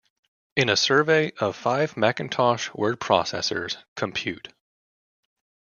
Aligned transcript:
In 0.55 0.67
a 0.69 0.75
survey 0.75 1.31
of 1.37 1.55
five 1.55 1.95
Macintosh 1.95 2.73
word 2.73 2.99
processors, 2.99 3.77
Compute! 3.95 4.47